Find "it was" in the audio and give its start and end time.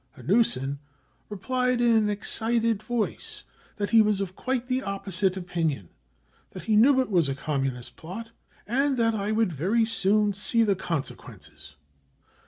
7.01-7.29